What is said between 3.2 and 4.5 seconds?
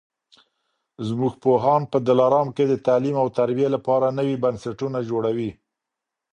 او تربیې لپاره نوي